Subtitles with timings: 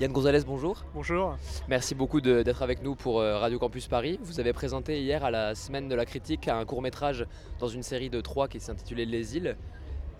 [0.00, 0.84] Yann Gonzalez, bonjour.
[0.94, 1.36] Bonjour.
[1.66, 4.20] Merci beaucoup d'être avec nous pour euh, Radio Campus Paris.
[4.22, 7.26] Vous avez présenté hier à la semaine de la critique un court métrage
[7.58, 9.56] dans une série de trois qui s'intitulait Les îles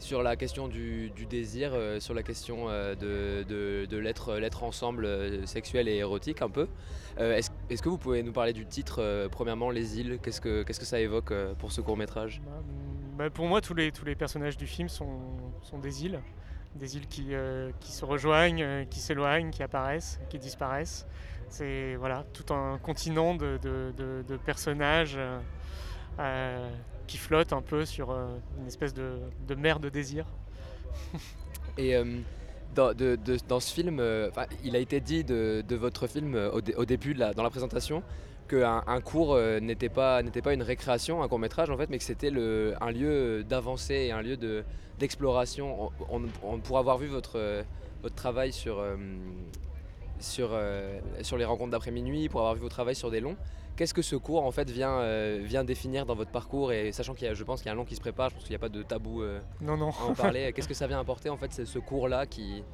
[0.00, 5.98] sur la question du, désir, euh, sur la question euh, de, l'être ensemble sexuel et
[5.98, 6.66] érotique un peu.
[7.16, 10.18] Est-ce que vous pouvez nous parler du titre, premièrement, Les îles?
[10.20, 12.62] Qu'est-ce que ça évoque pour ce court métrage bah,
[13.16, 15.20] bah, Pour moi, tous les, tous les personnages du film sont,
[15.62, 16.20] sont des îles
[16.74, 21.06] des îles qui, euh, se rejoignent, euh, qui s'éloignent, qui apparaissent, qui disparaissent.
[21.48, 23.58] C'est voilà, tout un continent de,
[24.44, 25.18] personnages
[26.18, 26.68] euh,
[27.06, 28.10] qui flottent un peu sur
[28.58, 30.26] une espèce de, mer de désir.
[31.78, 31.94] Et
[32.74, 34.02] dans, ce film,
[34.62, 38.02] il a été dit de, votre film au, au début, dans la présentation,
[38.48, 41.98] qu'un un cours euh, n'était pas, pas une récréation, un court métrage en fait, mais
[41.98, 42.32] que c'était
[42.80, 44.36] un lieu d'avancée et un lieu
[44.98, 45.90] d'exploration.
[46.10, 47.64] on, on, pour avoir vu votre,
[48.02, 48.96] votre travail sur, euh,
[50.18, 53.36] sur, euh, sur les rencontres d'après minuit, pour avoir vu votre travail sur des longs,
[53.76, 55.02] qu'est-ce que ce cours en fait vient,
[55.38, 56.72] vient définir dans votre parcours?
[56.72, 58.30] Et sachant qu'il y a, je pense qu'il y a un long qui se prépare,
[58.30, 59.22] je pense qu'il n'y a pas de tabou
[59.60, 59.90] non, non.
[59.90, 62.64] à en parler, qu'est-ce que ça vient apporter en fait ce cours-là qui,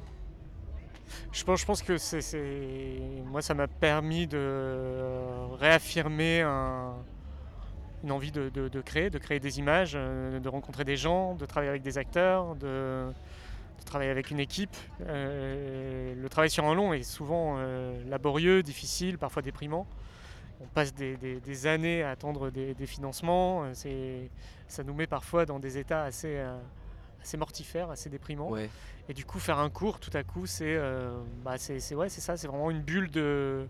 [1.31, 6.43] je pense, que moi, ça m'a permis de réaffirmer
[8.05, 11.71] une envie de, créer, de créer des images, euh, de rencontrer des gens, de travailler
[11.71, 13.11] avec des acteurs, de,
[13.83, 14.75] travailler avec une équipe.
[15.01, 19.87] Euh, le travail sur un long est souvent euh, laborieux, difficile, parfois déprimant.
[20.61, 23.63] On passe des, années à attendre des financements.
[24.67, 26.41] ça nous met parfois dans des états assez
[27.25, 28.55] assez mortifère, assez déprimant.
[29.09, 32.37] Et du coup, faire un cours, tout à coup, c'est euh, bah, c'est ouais, ça,
[32.37, 33.67] c'est vraiment une bulle de,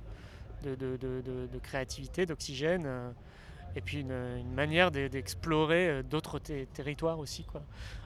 [0.63, 2.83] de, de, de créativité, d'oxygène.
[2.85, 3.09] Euh,
[3.77, 7.61] et puis une, manière d'explorer euh, d'autres territoires aussi, quoi.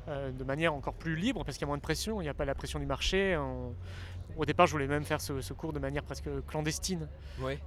[0.08, 2.33] de manière encore plus libre, parce qu'il y a moins de pression, il n'y a
[2.33, 3.38] pas la pression du marché.
[4.38, 7.08] Au départ, je voulais même faire ce, cours de manière presque clandestine.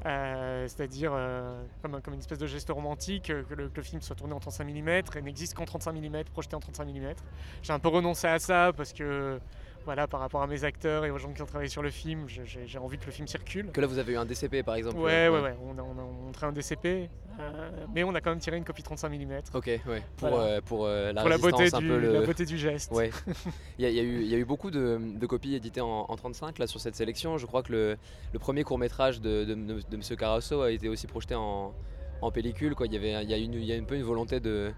[0.06, 4.16] Euh, c'est-à-dire euh, comme, comme, une espèce de geste romantique, euh, que le, film soit
[4.16, 7.14] tourné en 35 mm et n'existe qu'en 35 mm, projeté en 35 mm.
[7.62, 9.40] J'ai un peu renoncé à ça parce que
[9.84, 12.26] voilà, par rapport à mes acteurs et aux gens qui ont travaillé sur le film,
[12.28, 13.70] j'ai envie que le film circule.
[13.72, 15.54] Que là, vous avez eu un DCP par exemple Ouais, ouais, ouais.
[15.64, 17.08] On, a, montré un DCP,
[17.40, 19.40] euh, mais on a quand même tiré une copie 35 mm.
[19.54, 20.02] Ok, ouais.
[20.16, 22.92] Pour, euh, pour, euh, la, beauté un du, peu la beauté du geste.
[22.92, 23.10] Ouais.
[23.78, 26.66] il, y a, eu, il y, a eu, beaucoup de, copies éditées en, 35 là,
[26.66, 27.38] sur cette sélection.
[27.38, 27.96] Je crois que le,
[28.32, 30.16] le premier court métrage de, de, de, M.
[30.16, 31.74] Carasso a été aussi projeté en,
[32.20, 32.74] en pellicule.
[32.74, 32.86] Quoi.
[32.86, 34.72] Il, y avait, il, y a une, il y a un peu une volonté de,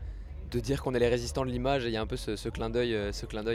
[0.50, 2.36] de dire qu'on est les résistants de l'image et il y a un peu ce,
[2.36, 2.94] ce clin d'œil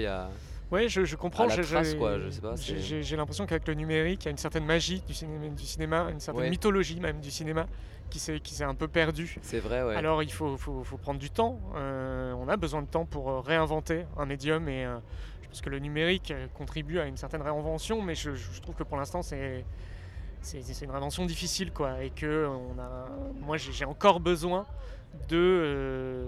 [0.05, 0.29] à
[0.71, 1.47] oui, je, comprends.
[1.49, 5.13] J'ai l'impression qu'avec le numérique, il y a une certaine magie du
[5.65, 7.65] cinéma, une certaine mythologie même du cinéma
[8.09, 9.37] qui s'est un peu perdue.
[9.41, 9.95] C'est vrai, ouais.
[9.95, 10.57] Alors il faut,
[11.01, 11.59] prendre du temps.
[11.75, 14.97] Euh, on a besoin de temps pour euh, réinventer un médium et euh,
[15.41, 18.31] je pense que le numérique contribue à une certaine réinvention, mais je,
[18.61, 19.65] trouve que pour l'instant c'est
[20.41, 23.09] c'est une réinvention difficile quoi et que on a
[23.41, 24.65] moi j'ai encore besoin
[25.27, 26.27] de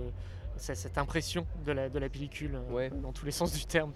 [0.61, 3.91] cette impression de la, de la pellicule euh, dans tous les sens du terme.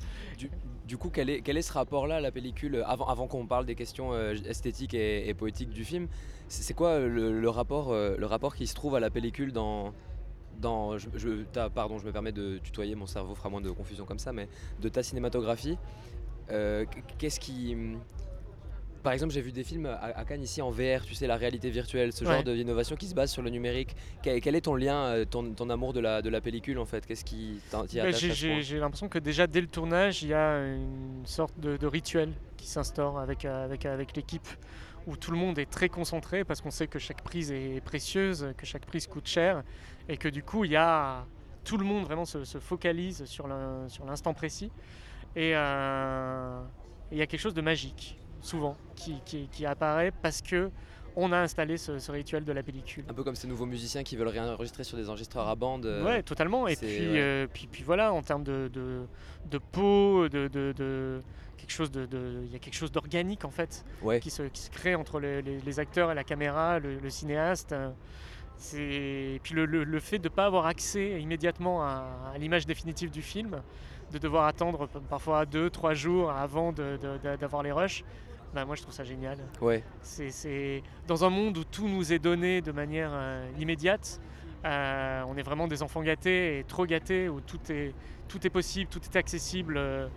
[0.88, 3.66] Du, coup, quel est, quel est ce rapport-là à la pellicule avant, avant qu'on parle
[3.66, 6.08] des questions euh, esthétiques et, poétiques du film
[6.48, 9.94] C'est quoi le, rapport, euh, le rapport qui se trouve à la pellicule dans,
[10.59, 14.20] dans je, pardon, je me permets de tutoyer, mon cerveau fera moins de confusion comme
[14.20, 14.47] ça, mais
[14.80, 15.78] de ta cinématographie,
[17.18, 17.76] qu'est-ce qui
[19.05, 21.69] par exemple, j'ai vu des films à, Cannes ici en VR, tu sais, la réalité
[21.69, 23.95] virtuelle, ce genre d'innovation qui se base sur le numérique.
[24.23, 27.05] Quel, est ton lien, euh, ton, amour de la, de la pellicule en fait?
[27.05, 31.21] Qu'est-ce qui t'y bah, J'ai l'impression que déjà dès le tournage, il y a une
[31.25, 34.47] sorte de, rituel qui s'instaure avec, euh, avec, avec l'équipe
[35.05, 38.53] où tout le monde est très concentré parce qu'on sait que chaque prise est précieuse,
[38.57, 39.61] que chaque prise coûte cher
[40.09, 41.27] et que du coup, il y a
[41.63, 44.72] tout le monde vraiment se, focalise sur l'instant précis
[45.35, 46.59] et euh,
[47.11, 50.69] il y a quelque chose de magique souvent, qui, apparaît parce que
[51.17, 53.06] on a installé ce, rituel de la pellicule.
[53.09, 55.85] Un peu comme ces nouveaux musiciens qui veulent réenregistrer sur des enregistreurs à bande.
[55.85, 56.67] Euh, ouais, totalement.
[56.67, 61.22] Et puis, euh, puis, puis, voilà, en termes de, de, peau, de, de,
[61.57, 62.05] quelque chose de,
[62.44, 63.85] il y a quelque chose d'organique en fait,
[64.22, 67.73] qui, se, qui, se, crée entre les, acteurs et la caméra, le, cinéaste.
[68.73, 73.09] Et puis le, le, fait de ne pas avoir accès immédiatement à, à l'image définitive
[73.09, 73.61] du film,
[74.11, 78.03] de devoir attendre parfois deux, trois jours avant d'avoir les rushs,
[78.55, 79.37] bah, moi je trouve ça génial.
[79.61, 79.84] Ouais.
[80.02, 84.22] C'est dans un monde où tout nous est donné de manière euh, immédiate.
[84.63, 87.93] Euh, on est vraiment des enfants gâtés et trop gâtés, où tout est,
[88.29, 90.07] tout est possible, tout est accessible euh,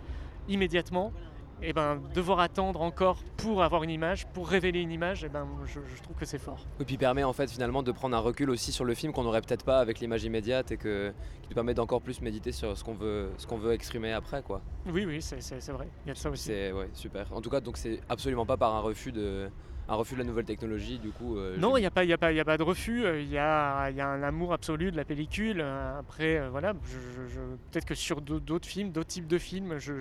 [0.47, 1.11] immédiatement.
[1.61, 5.47] Et ben, devoir attendre encore pour avoir une image, pour révéler une image, et ben,
[5.65, 6.65] je, je trouve que c'est fort.
[6.79, 9.23] Et puis permet en fait finalement de prendre un recul aussi sur le film qu'on
[9.23, 11.11] n'aurait peut-être pas avec l'image immédiate et que,
[11.41, 14.41] qui nous permet d'encore plus méditer sur ce qu'on veut, ce qu'on veut exprimer après
[14.41, 14.61] quoi.
[14.87, 15.37] Oui, oui, c'est
[15.71, 16.43] vrai, il y a de ça aussi.
[16.43, 17.27] C'est ouais, super.
[17.33, 19.49] En tout cas, donc c'est absolument pas par un refus de,
[19.87, 21.37] un refus de la nouvelle technologie du coup.
[21.37, 23.19] euh, Non, il n'y a, pas- y a, pas- y a pas de refus, euh,
[23.21, 25.61] il y a, y a un amour absolu de la pellicule.
[25.61, 26.91] euh, Après, euh, voilà, je-
[27.23, 27.39] je- je-
[27.71, 29.99] peut-être que sur d'au- d'autres films, d'autres types de films, je-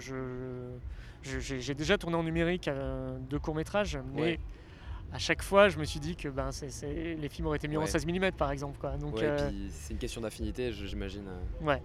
[1.41, 4.41] j'ai déjà tourné en numérique euh, deux courts-métrages, mais Ouais.
[5.13, 6.51] à chaque fois, je me suis dit que ben,
[6.93, 7.87] les films auraient été mis en Ouais.
[7.87, 8.79] 16 mm par exemple.
[8.79, 8.97] Quoi.
[8.97, 11.25] Donc, Ouais, euh, puis c'est une question d'affinité, j'imagine.
[11.29, 11.83] euh, ouais.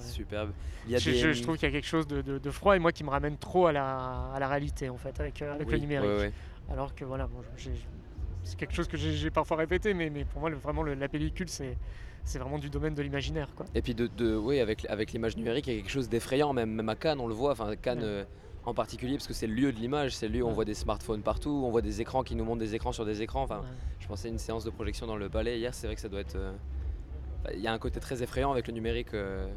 [0.00, 0.52] Superbe.
[0.86, 1.16] Il y a Je, des...
[1.18, 3.02] je- je trouve qu'il y a quelque chose de, de- de froid et moi qui
[3.02, 6.32] me ramène trop à la, à la réalité en fait avec, euh, avec le numérique.
[6.70, 7.72] Alors que voilà, bon, j'ai-
[8.48, 11.08] c'est quelque chose que j'ai parfois répété, mais, mais pour moi, le- vraiment, le- la
[11.08, 11.76] pellicule, c'est
[12.24, 13.48] c'est vraiment du domaine de l'imaginaire.
[13.56, 13.64] quoi.
[13.74, 16.52] Et puis de, de- oui, avec, avec l'image numérique, il y a quelque chose d'effrayant,
[16.52, 18.04] même, même à Cannes, on le voit, enfin Cannes Ouais.
[18.04, 18.24] euh,
[18.64, 20.66] en particulier, parce que c'est le lieu de l'image, c'est le lieu où on voit
[20.66, 23.42] des smartphones partout, on voit des écrans qui nous montrent des écrans sur des écrans.
[23.44, 23.66] Enfin, Ouais.
[24.00, 26.08] je pensais à une séance de projection dans le palais hier, c'est vrai que ça
[26.10, 26.36] doit être.
[26.36, 26.52] euh,
[27.54, 29.14] Il y a un côté très effrayant avec le numérique.
[29.14, 29.48] euh,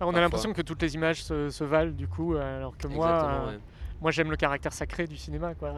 [0.00, 2.88] Ah, on a l'impression que toutes les images se, se valent du coup, alors que
[2.88, 3.52] moi,
[4.00, 5.54] moi j'aime le caractère sacré du cinéma.
[5.54, 5.72] Quoi.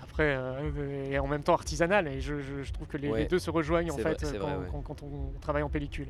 [0.00, 3.26] Euh, Après, euh, et en même temps artisanal, et je, je- je trouve que les,
[3.26, 4.66] deux se rejoignent en fait vrai, c'est quand, vrai, ouais.
[4.70, 6.08] quand- quand on travaille en pellicule.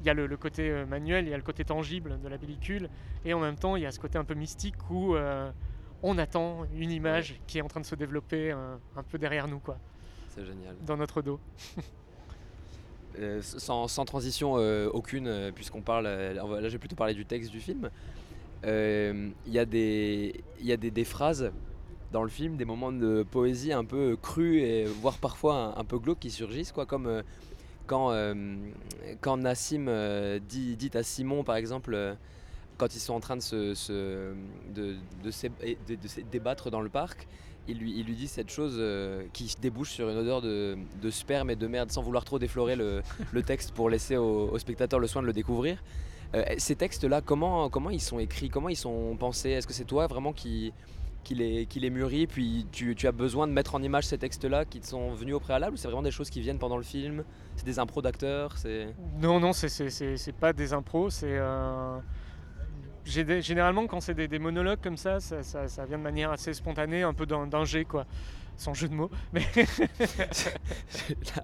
[0.00, 2.28] Il y a le, le côté euh, manuel, il y a le côté tangible de
[2.28, 2.88] la pellicule,
[3.24, 5.50] et en même temps il y a ce côté un peu mystique où euh,
[6.02, 9.48] on attend une image qui est en train de se développer euh, un peu derrière
[9.48, 9.78] nous, quoi,
[10.34, 10.74] C'est génial.
[10.84, 11.40] dans notre dos.
[13.18, 17.14] Euh, sans, sans transition euh, aucune, euh, puisqu'on parle, euh, là je vais plutôt parler
[17.14, 17.88] du texte du film,
[18.66, 21.50] euh, il y a, des, y a des, des phrases
[22.12, 25.98] dans le film, des moments de poésie un peu crus et voire parfois un, peu
[25.98, 27.22] glauques qui surgissent, quoi, comme euh,
[27.86, 28.56] quand, euh,
[29.20, 32.16] quand Nassim euh, dit, à Simon par exemple,
[32.78, 34.34] quand ils sont en train de se,
[34.74, 37.26] de, se débattre dans le parc,
[37.68, 38.80] il lui, il lui dit cette chose
[39.32, 42.76] qui débouche sur une odeur de, de sperme et de merde sans vouloir trop déflorer
[42.76, 45.82] le, le texte pour laisser au, spectateur le soin de le découvrir.
[46.58, 49.50] Ces textes-là, comment, comment ils sont écrits, comment ils sont pensés?
[49.50, 50.72] Est-ce que c'est toi vraiment qui,
[51.26, 54.64] qui, les, qui les mûris, puis tu, as besoin de mettre en image ces textes-là
[54.64, 56.84] qui te sont venus au préalable ou c'est vraiment des choses qui viennent pendant le
[56.84, 57.24] film?
[57.56, 58.54] C'est des impros d'acteurs.
[59.20, 61.26] Non, non, c'est- c'est pas des impros, c'est.
[61.36, 61.98] euh,
[63.06, 66.52] Généralement, quand c'est des, des monologues comme ça ça, ça- ça vient de manière assez
[66.52, 68.04] spontanée, un peu d'un jet, quoi.
[68.58, 69.10] Sans jeu de mots.
[69.32, 69.42] Mais,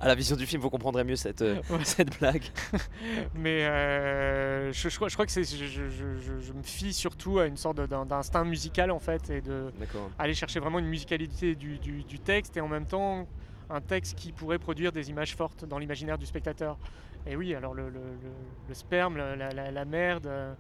[0.01, 1.85] À la vision du film, vous comprendrez mieux cette, euh, Ouais.
[1.85, 2.45] cette blague.
[3.35, 7.57] mais euh, je, je crois, je crois que c'est- je, me fie surtout à une
[7.57, 9.73] sorte d'instinct musical, en fait, et de
[10.19, 13.27] aller chercher vraiment une musicalité du, du- du texte et en même temps
[13.71, 16.79] un texte qui pourrait produire des images fortes dans l'imaginaire du spectateur.
[17.27, 20.53] Et oui, alors le, le- le- le sperme, la, la- la merde, euh,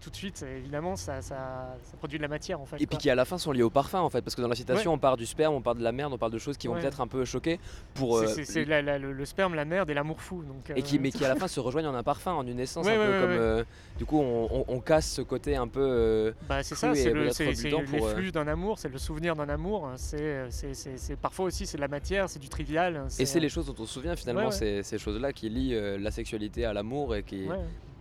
[0.00, 2.76] tout de suite, évidemment, ça, ça- ça produit de la matière en fait.
[2.80, 4.48] Et puis qui à la fin sont liés au parfum en fait, parce que dans
[4.48, 6.56] la citation on parle du sperme, on parle de la merde, on parle de choses
[6.56, 6.80] qui vont Ouais.
[6.80, 7.58] peut-être un peu choquer
[7.94, 10.42] pour C'est- euh, le, le sperme, la merde et l'amour fou.
[10.42, 12.46] Donc, et qui euh, mais qui à la fin se rejoignent en un parfum, en
[12.46, 13.64] une essence Ouais, un peu comme euh,
[13.98, 17.12] du coup on, on- on casse ce côté un peu euh, Bah, c'est ça, c'est
[17.12, 19.90] le- l'effluve d'un amour, c'est le souvenir d'un amour.
[19.96, 23.06] C'est c'est- parfois aussi c'est de la matière, c'est du trivial.
[23.18, 24.50] et c'est les choses dont on se souvient finalement.
[24.50, 27.46] Ces, choses-là qui lient la sexualité à l'amour et qui,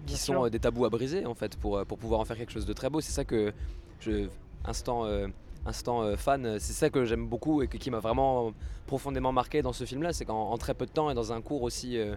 [0.05, 0.43] qui bien sont sûr.
[0.45, 2.65] euh, des tabous à briser en fait pour, euh, pour pouvoir en faire quelque chose
[2.65, 3.01] de très beau.
[3.01, 3.53] C'est ça que
[3.99, 4.27] je
[4.65, 5.27] instant euh,
[5.65, 8.53] instant euh, fan, c'est ça que j'aime beaucoup et que- qui m'a vraiment
[8.85, 11.41] profondément marqué dans ce film-là, c'est qu'en en très peu de temps et dans un
[11.41, 12.15] cours aussi euh,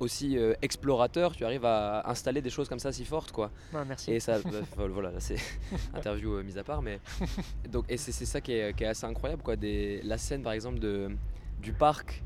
[0.00, 3.50] aussi explorateur, tu arrives à installer des choses comme ça si fortes quoi.
[3.74, 4.10] Ouais, merci.
[4.12, 5.36] Et ça, bah, voilà, là, c'est
[5.94, 7.00] interview mise à part, mais
[7.70, 9.56] donc et c'est ça qui est, qui est assez incroyable quoi.
[9.56, 11.10] Des, la scène par exemple de
[11.60, 12.22] du parc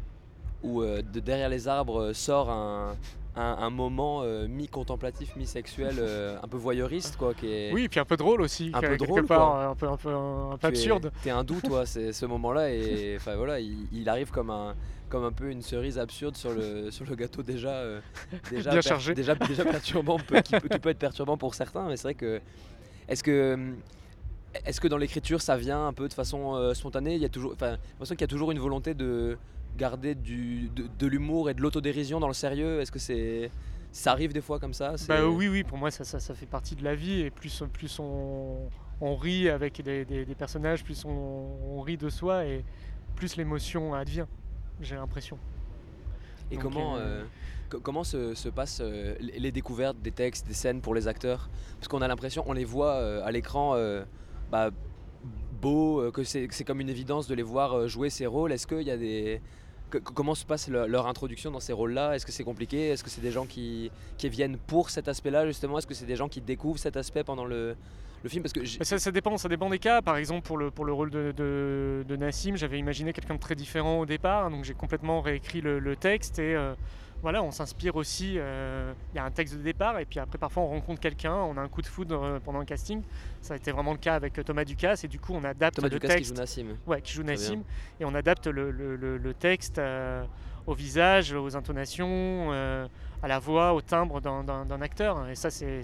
[0.63, 2.95] où de derrière les arbres sort un,
[3.37, 7.89] un, un moment euh, mi-contemplatif, mi-sexuel, euh, un peu voyeuriste quoi, qui est Oui, et
[7.89, 9.65] puis un peu drôle aussi, Un peu drôle, part, quoi.
[9.67, 11.13] un peu, un peu, un peu tu absurde.
[11.23, 14.75] T'es hindou toi, c'est ce moment-là et enfin voilà, il, il arrive comme un
[15.09, 18.01] comme un peu une cerise absurde sur le sur le gâteau déjà euh,
[18.51, 19.15] déjà Bien chargé.
[19.15, 22.15] déjà déjà perturbant peut- qui, peut, qui peut être perturbant pour certains, mais c'est vrai
[22.15, 22.41] que
[23.09, 23.75] est-ce que
[24.65, 27.15] est-ce que dans l'écriture ça vient un peu de façon euh, spontanée?
[27.15, 29.37] Il y a toujours, enfin, qu'il y a toujours une volonté de
[29.77, 32.81] garder du, de, de l'humour et de l'autodérision dans le sérieux.
[32.81, 33.51] Est-ce que c'est
[33.93, 34.95] ça arrive des fois comme ça?
[35.09, 37.63] Bah oui, oui, pour moi ça, ça, ça fait partie de la vie et plus,
[37.73, 38.69] plus on,
[39.01, 42.65] on rit avec des, des- des personnages, plus on, on rit de soi et
[43.17, 44.27] plus l'émotion advient,
[44.81, 45.39] j'ai l'impression.
[46.51, 47.25] Et Donc, comment, euh, euh,
[47.71, 51.49] co- comment se, se passent euh, les découvertes des textes, des scènes pour les acteurs?
[51.79, 53.75] Parce qu'on a l'impression, on les voit à l'écran
[54.55, 54.71] bah,
[55.61, 58.53] beaux, euh, que c'est comme une évidence de les voir euh, jouer ces rôles.
[58.53, 59.41] Est-ce qu'il y a des.
[59.91, 62.15] comment se passe leur introduction dans ces rôles-là?
[62.15, 62.91] Est-ce que c'est compliqué?
[62.91, 65.79] Est-ce que c'est des gens qui, qui, viennent pour cet aspect-là justement?
[65.79, 67.75] Est-ce que c'est des gens qui découvrent cet aspect pendant le,
[68.23, 68.45] le film?
[68.45, 70.03] Parce que ça, ça, dépend, ça dépend des cas.
[70.03, 73.57] Par exemple, pour le, pour le rôle de, de, Nassim, j'avais imaginé quelqu'un de très
[73.57, 76.75] différent au départ, donc j'ai complètement réécrit le, texte et euh,
[77.25, 78.35] voilà, on s'inspire aussi.
[78.37, 81.35] Euh, il y a un texte de départ et puis après parfois on rencontre quelqu'un,
[81.35, 83.03] on a un coup de foudre euh, pendant le casting.
[83.41, 85.89] Ça a été vraiment le cas avec Thomas Ducasse et du coup on adapte Thomas
[85.89, 86.31] le Ducasse texte.
[86.31, 86.77] qui joue Nassim.
[86.87, 87.63] Ouais, qui joue Nassim
[87.99, 89.81] et on adapte le, le texte
[90.67, 92.53] au visage, aux intonations
[93.25, 95.27] à la voix, au timbre d'un acteur.
[95.31, 95.83] Et ça, c'est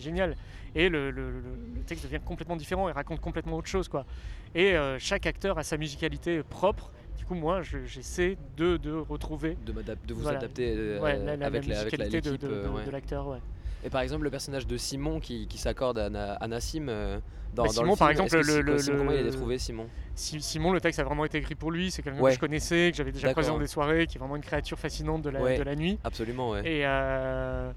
[0.00, 0.36] génial.
[0.76, 1.42] Et le,
[1.84, 3.88] texte devient complètement différent et raconte complètement autre chose.
[3.88, 4.06] Quoi.
[4.54, 6.92] Et euh, chaque acteur a sa musicalité propre.
[7.28, 9.58] Coup, moi, j'essaie de, de, retrouver.
[9.66, 13.28] De, de vous adapter euh, avec, la, musicalité de, de l'acteur.
[13.28, 13.38] Ouais.
[13.84, 17.18] Et par exemple, le personnage de Simon qui, qui s'accorde à, à, Nassim euh,
[17.54, 19.86] dans, bah, Simon, par exemple, le, le, comment il a trouvé Simon?
[20.14, 21.90] Simon, le texte a vraiment été écrit pour lui.
[21.90, 24.36] C'est quelqu'un que je connaissais, que j'avais déjà croisé dans des soirées, qui est vraiment
[24.36, 25.98] une créature fascinante de la, de la nuit.
[26.04, 26.60] Absolument, ouais.
[26.60, 27.70] Et, euh,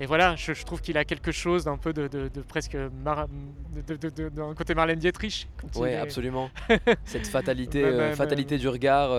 [0.00, 4.54] et voilà, je, trouve qu'il a quelque chose d'un peu de, de, de presque d'un
[4.54, 5.46] côté Marlène Dietrich.
[5.76, 6.50] Oui, absolument.
[7.04, 9.10] Cette fatalité, euh, fatalité du regard.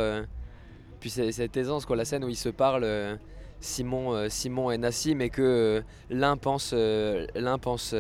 [1.00, 3.18] puis cette aisance, quoi, la scène où ils se parlent.
[3.62, 7.96] Simon, euh, Simon et Nassim et que euh, l'un pense, euh, l'un pense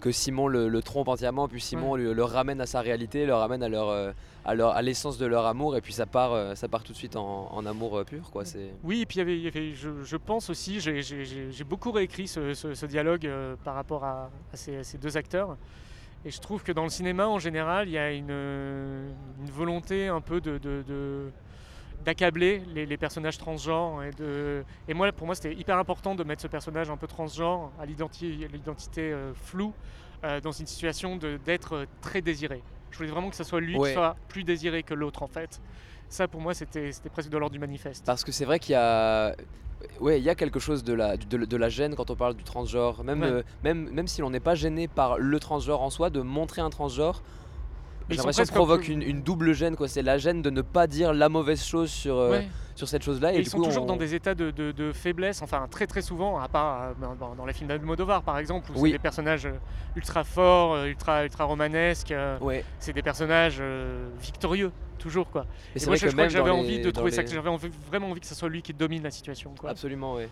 [0.00, 3.68] que Simon le, trompe entièrement, puis Simon le, ramène à sa réalité, le ramène à
[3.68, 3.90] leur,
[4.44, 7.16] à, à l'essence de leur amour, et puis ça part, ça part tout de suite
[7.16, 8.30] en, amour pur.
[8.30, 8.72] Quoi, c'est...
[8.82, 13.30] Oui, et puis y avait, je, pense aussi, j'ai, beaucoup réécrit ce, dialogue
[13.64, 15.56] par rapport à, ces, deux acteurs.
[16.24, 19.12] Et je trouve que dans le cinéma, en général, il y a une,
[19.52, 21.30] volonté un peu de
[22.04, 24.02] d'accabler les, personnages transgenres.
[24.02, 24.64] Et, de...
[24.88, 27.86] et moi, pour moi, c'était hyper important de mettre ce personnage un peu transgenre, à
[27.86, 29.72] l'identité euh, floue,
[30.24, 32.62] euh, dans une situation d'être très désiré.
[32.90, 35.60] Je voulais vraiment que ce soit lui qui soit plus désiré que l'autre, en fait.
[36.08, 38.04] Ça, pour moi, c'était presque de l'ordre du manifeste.
[38.04, 39.34] Parce que c'est vrai qu'il y a...
[39.98, 42.44] Ouais, il y a quelque chose de la, de, la gêne quand on parle du
[42.44, 43.02] transgenre.
[43.02, 46.20] Même, euh, même, même si l'on n'est pas gêné par le transgenre en soi, de
[46.20, 47.22] montrer un transgenre,
[48.10, 49.76] j'ai l'impression que ça provoque une, double gêne.
[49.76, 49.88] quoi.
[49.88, 52.40] C'est la gêne de ne pas dire la mauvaise chose sur, euh,
[52.74, 53.34] sur cette chose-là.
[53.34, 56.48] Et, ils sont toujours dans des états de, de, faiblesse, enfin très très souvent, à
[56.48, 59.52] part euh, dans, les films d'Almodovar par exemple, où c'est des personnages euh,
[59.96, 62.14] ultra forts, ultra, ultra romanesques.
[62.78, 63.62] C'est des personnages
[64.20, 65.46] victorieux toujours quoi.
[65.74, 67.48] Et, moi je, crois que j'avais envie de trouver ça, que j'avais
[67.90, 69.54] vraiment envie que ce soit lui qui domine la situation.
[69.58, 69.70] Quoi.
[69.70, 70.24] Absolument, oui.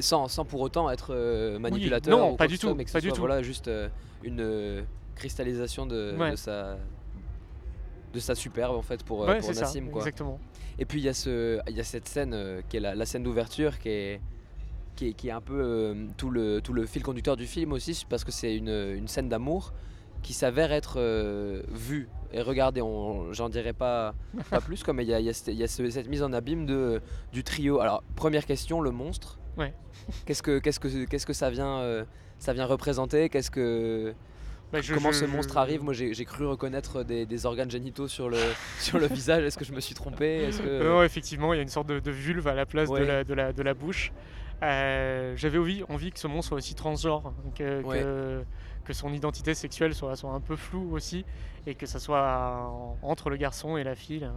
[0.00, 2.16] Sans, sans, pour autant être manipulateur.
[2.16, 2.74] non, pas du tout.
[2.74, 3.20] Mais que pas du tout.
[3.20, 3.70] Voilà, juste
[4.22, 4.84] une
[5.16, 6.76] cristallisation de, sa
[8.16, 10.00] de sa superbe en fait pour, euh, pour Nassim quoi.
[10.00, 10.40] Exactement.
[10.78, 13.06] Et puis il y a ce il y a cette scène euh, qui est la,
[13.06, 14.20] scène d'ouverture qui est
[14.96, 17.72] qui est, qui est un peu euh, tout, le, tout le fil conducteur du film
[17.72, 19.74] aussi parce que c'est une, une, scène d'amour
[20.22, 20.98] qui s'avère être
[21.70, 22.80] vue et regardez
[23.32, 24.14] j'en dirais pas,
[24.50, 27.02] pas plus comme il y a, y a, y a cette mise en abîme de,
[27.32, 29.74] du trio alors première question le monstre ouais.
[30.24, 32.06] qu'est-ce que qu'est-ce que qu'est-ce que ça vient
[32.38, 33.28] ça vient représenter?
[33.28, 34.14] Qu'est-ce que
[34.72, 38.38] bah, Comment ce monstre arrive Moi j'ai cru reconnaître des, organes génitaux sur le,
[38.78, 39.44] sur le visage.
[39.44, 40.50] Est-ce que je me suis trompé?
[40.58, 40.82] Que...
[40.82, 43.34] Non, effectivement, il y a une sorte de, vulve à la place de, la, de,
[43.34, 44.12] la, de, la, bouche.
[44.62, 47.82] Euh, j'avais envie, envie que ce monstre soit aussi transgenre, que,
[48.84, 51.24] que, son identité sexuelle soit, soit un peu floue aussi,
[51.66, 54.28] et que ça soit entre le garçon et la fille.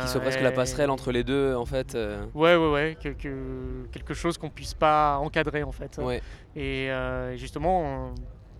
[0.00, 1.94] Qui soit presque la passerelle entre les deux en fait.
[1.94, 2.24] Euh.
[2.34, 5.98] Ouais ouais ouais, quelque chose qu'on puisse pas encadrer en fait.
[5.98, 6.20] Ouais.
[6.56, 8.12] Et euh, justement,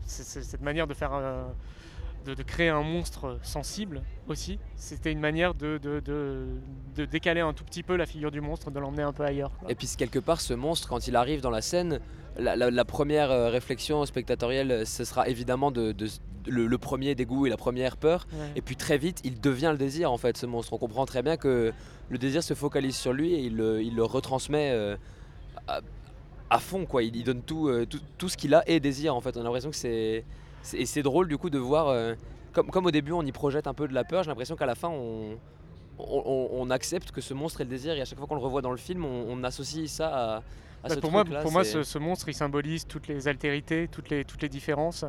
[0.07, 1.45] cette manière de faire euh,
[2.25, 4.59] de, créer un monstre sensible aussi.
[4.75, 8.81] C'était une manière de, de, décaler un tout petit peu la figure du monstre, de
[8.81, 9.53] l'emmener un peu ailleurs.
[9.69, 12.01] Et puis quelque part, ce monstre, quand il arrive dans la scène,
[12.39, 15.95] la, première euh, réflexion spectatorielle, ce sera évidemment de,
[16.47, 18.27] le, premier dégoût et la première peur.
[18.55, 20.73] Et puis très vite, il devient le désir en fait, ce monstre.
[20.73, 21.73] On comprend très bien que
[22.09, 24.71] le désir se focalise sur lui et il, le retransmet.
[24.73, 24.97] Euh,
[25.69, 25.81] à
[26.59, 27.03] fond quoi.
[27.03, 29.37] Il, donne euh, tout, tout, ce qu'il a et désire en fait.
[29.37, 30.25] On a l'impression que c'est
[30.75, 32.15] et c'est drôle du coup de voir euh,
[32.53, 34.23] comme, comme au début on y projette un peu de la peur.
[34.23, 35.39] J'ai l'impression qu'à la fin on,
[35.99, 38.63] on, accepte que ce monstre est le désir et à chaque fois qu'on le revoit
[38.63, 40.43] dans le film on, associe ça à,
[40.83, 44.25] bah, ce pour moi pour moi ce, monstre il symbolise toutes les altérités, toutes les
[44.25, 45.05] toutes les différences.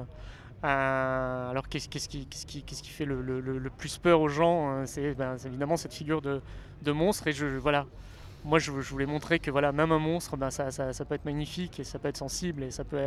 [0.63, 5.36] Euh, alors qu'est-ce qui, qui, qui, fait le, le, plus peur aux gens C'est ben,
[5.46, 6.41] évidemment cette figure de,
[6.82, 7.86] de monstre et je voilà
[8.48, 11.80] moi je, voulais montrer que voilà, même un monstre, ben, ça, ça, peut être magnifique
[11.80, 12.98] et ça peut être sensible et ça peut,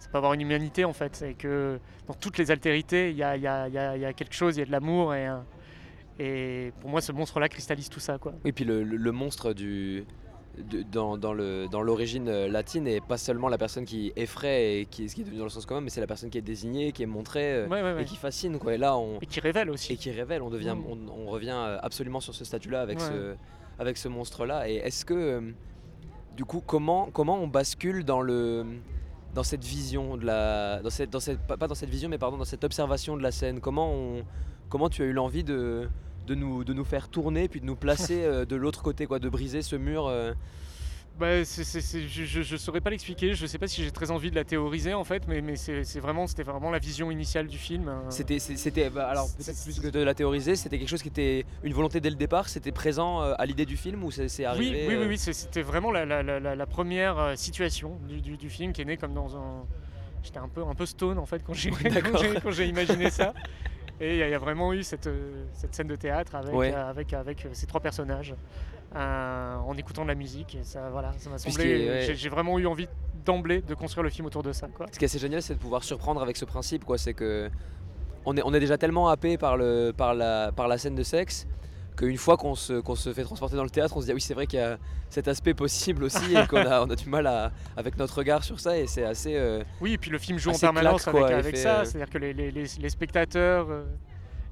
[0.00, 1.22] ça peut avoir une humanité en fait.
[1.22, 1.78] Et que
[2.08, 4.62] dans toutes les altérités, il y a, y, a, y a, quelque chose, il y
[4.62, 5.28] a de l'amour et,
[6.18, 8.18] et pour moi ce monstre-là cristallise tout ça.
[8.18, 8.34] Quoi.
[8.44, 10.04] Et puis le, le, monstre du,
[10.90, 14.86] dans, dans, le, dans l'origine euh, latine et pas seulement la personne qui effraie et
[14.86, 16.90] qui, qui est devenu dans le sens commun, mais c'est la personne qui est désignée,
[16.90, 18.58] qui est montrée et qui fascine.
[18.58, 18.74] Quoi.
[18.74, 19.92] Et, là, on, et qui révèle aussi.
[19.92, 21.10] Et qui révèle, on, devient, mm.
[21.10, 23.36] on, revient absolument sur ce statut-là avec, ce,
[23.78, 24.68] avec ce monstre-là.
[24.68, 25.52] Et est-ce que,
[26.36, 28.64] du coup, comment, comment on bascule dans le
[29.34, 32.36] dans cette vision de la dans cette, dans cette pas dans cette vision mais pardon
[32.36, 33.60] dans cette observation de la scène?
[33.60, 34.24] Comment on
[34.68, 35.88] comment tu as eu l'envie de
[36.26, 39.18] de nous, de nous faire tourner, puis de nous placer euh, de l'autre côté, quoi,
[39.18, 40.08] de briser ce mur.
[41.20, 41.42] Euh.
[41.42, 44.34] Bah, je ne saurais pas l'expliquer, je ne sais pas si j'ai très envie de
[44.34, 47.88] la théoriser en fait, mais, mais c'est vraiment, c'était vraiment la vision initiale du film.
[47.88, 48.02] Hein.
[48.10, 51.44] C'était, c'était bah, alors peut-être plus que de la théoriser, c'était quelque chose qui était
[51.62, 54.86] une volonté dès le départ, c'était présent euh, à l'idée du film ou c'est arrivé
[54.88, 58.84] Oui, oui, oui, c'était vraiment la, la, la, première situation du, du, film qui est
[58.84, 59.64] née comme dans un.
[60.22, 61.68] J'étais un peu, un peu stone en fait quand j'ai
[62.68, 63.34] imaginé ça.
[64.00, 67.12] Et il y, a vraiment eu cette, euh, cette scène de théâtre avec, euh, avec,
[67.12, 68.34] avec, euh, ces trois personnages
[68.92, 70.56] en écoutant de la musique.
[70.56, 72.14] Et ça, voilà, ça m'a semblé.
[72.14, 72.88] J'ai vraiment eu envie
[73.24, 74.68] d'emblée de construire le film autour de ça.
[74.68, 74.86] Quoi.
[74.92, 76.84] Ce qui est assez génial, c'est de pouvoir surprendre avec ce principe.
[76.96, 77.50] C'est que
[78.24, 81.02] on est, on est déjà tellement happé par, le, par, la, par la scène de
[81.02, 81.46] sexe
[81.96, 84.20] qu'une fois qu'on se, se, fait transporter dans le théâtre, on se dit ah oui
[84.20, 84.78] c'est vrai qu'il y a
[85.10, 88.42] cet aspect possible aussi et qu'on a, on a du mal à, avec notre regard
[88.42, 89.36] sur ça et c'est assez...
[89.36, 92.32] Euh, oui et puis le film joue en permanence avec, ça, euh, c'est-à-dire que les,
[92.32, 93.68] les, les, spectateurs...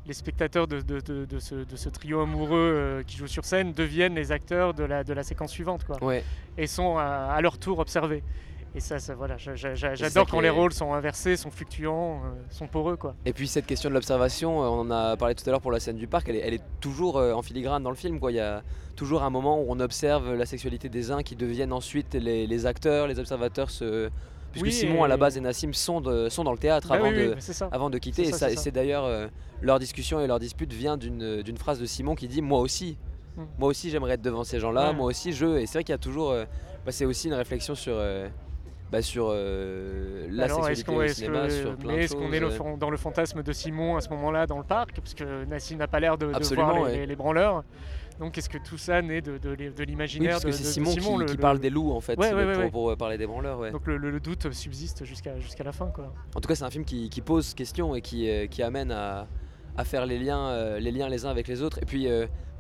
[0.07, 3.73] les spectateurs euh, de, de, de, ce, de, ce, trio amoureux qui joue sur scène
[3.73, 5.99] deviennent les acteurs de la, séquence suivante quoi,
[6.57, 8.23] et sont à, à, leur tour observés.
[8.75, 12.97] Et ça, ça voilà, j'adore quand les rôles sont inversés, sont fluctuants, euh, sont poreux.
[12.97, 13.15] Quoi.
[13.27, 15.73] Et puis cette question de l'observation, euh, on en a parlé tout à l'heure pour
[15.73, 18.19] la scène du parc, elle est, elle est toujours euh, en filigrane dans le film.
[18.19, 18.33] Quoi.
[18.33, 18.63] Il y a
[18.97, 22.67] toujours un moment où on observe la sexualité des uns qui deviennent ensuite les, les
[22.67, 24.11] acteurs, les observateurs se...
[24.53, 27.11] Puisque Simon à la base et Nassim sont, de, sont dans le théâtre bah avant,
[27.11, 27.35] de,
[27.71, 28.29] avant de quitter.
[28.29, 29.09] et, c'est d'ailleurs
[29.63, 32.99] leur discussion et leur dispute vient d'une phrase de Simon qui dit Moi aussi,
[33.39, 33.45] hmm.
[33.59, 35.57] moi aussi j'aimerais être devant ces gens-là, moi aussi je.
[35.57, 36.35] Et c'est vrai qu'il y a toujours.
[36.85, 37.95] Bah, c'est aussi une réflexion sur
[38.93, 42.77] bah, sur euh, la sexualité au cinéma, sur plein Mais est-ce qu'on est euh.
[42.77, 45.01] dans le fantasme de Simon à ce moment-là dans le parc?
[45.01, 47.65] Parce que Nassim n'a pas l'air de, voir les, branleurs.
[48.21, 51.39] Donc est-ce que tout ça naît de, de, l'imaginaire oui, parce que c'est Simon, qui,
[51.39, 52.17] parle des loups en fait,
[52.71, 53.73] pour, euh, parler des branleurs.
[53.73, 55.87] Donc le, doute subsiste jusqu'à jusqu'à la fin.
[55.87, 56.13] Quoi.
[56.35, 59.27] En tout cas c'est un film qui, pose question et qui, qui amène à,
[59.79, 61.79] à, faire les liens, les liens les uns avec les autres.
[61.81, 62.09] Et puis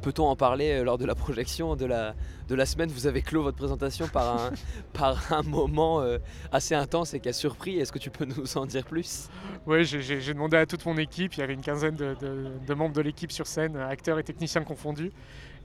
[0.02, 2.14] Peut-on en parler euh, lors de la projection de la,
[2.48, 2.90] de la semaine?
[2.90, 4.50] Vous avez clos votre présentation par un,
[4.92, 6.18] par un moment euh,
[6.50, 7.78] assez intense et qui a surpris.
[7.78, 9.28] Est-ce que tu peux nous en dire plus?
[9.66, 11.34] Oui, j'ai demandé à toute mon équipe.
[11.34, 15.12] Il y avait une quinzaine de, membres de l'équipe sur scène, acteurs et techniciens confondus.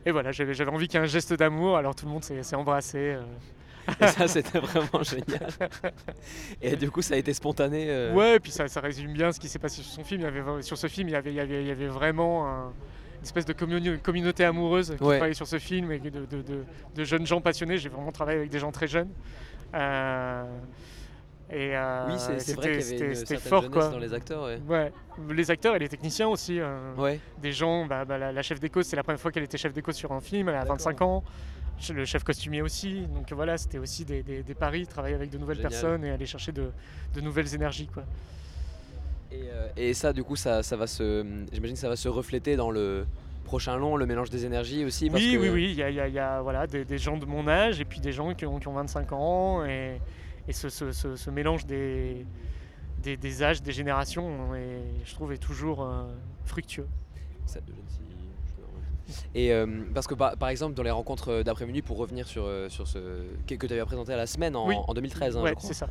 [0.06, 1.76] Et voilà, j'avais envie qu'il y ait un geste d'amour.
[1.76, 3.16] Alors tout le monde s'est embrassé.
[3.16, 3.24] Euh.
[4.02, 5.50] Et ça, c'était vraiment génial.
[6.62, 8.12] Et du coup, ça a été spontané.
[8.14, 10.22] Ouais, et puis ça, ça, résume bien ce qui s'est passé sur son film.
[10.22, 11.88] Il y avait, sur ce film, il y avait, il y avait, il y avait
[11.88, 12.74] vraiment un,
[13.28, 17.78] espèce de communauté amoureuse qui travaille sur ce film et de, jeunes gens passionnés.
[17.78, 19.10] J'ai vraiment travaillé avec des gens très jeunes.
[19.74, 20.44] Euh,
[21.50, 23.90] et euh, oui, c'est vrai qu'il y avait une fort quoi.
[23.90, 24.50] dans les acteurs.
[24.68, 24.92] Ouais.
[25.30, 26.60] Les acteurs et les techniciens aussi.
[26.60, 27.20] Euh, ouais.
[27.42, 29.92] Des gens, bah, bah, la, chef d'éco, c'est la première fois qu'elle était chef d'éco
[29.92, 31.24] sur un film, elle a 25 ans.
[31.94, 33.06] Le chef costumier aussi.
[33.08, 34.24] Donc voilà, c'était aussi des,
[34.60, 36.72] paris, travailler avec de nouvelles personnes et aller chercher de,
[37.22, 37.88] nouvelles énergies.
[37.88, 38.04] Quoi.
[39.34, 42.72] Euh, et, ça, du coup, ça, ça va se, j'imagine, ça va se refléter dans
[42.72, 43.06] le
[43.44, 45.10] prochain long, le mélange des énergies aussi.
[45.12, 45.76] oui, oui, oui.
[45.78, 48.60] Il y a, voilà, des, gens de mon âge et puis des gens qui ont,
[48.60, 50.00] qui ont 25 ans et,
[50.48, 52.26] et ce, ce, ce, mélange des,
[53.02, 56.04] des, âges, des générations, et je trouve est toujours euh,
[56.46, 56.88] fructueux.
[59.36, 63.00] Et euh, parce que par, exemple dans les rencontres d'après-midi, pour revenir sur, sur ce
[63.48, 65.88] que, tu avais présenté à la semaine en, en 2013, hein, ouais, c'est ça.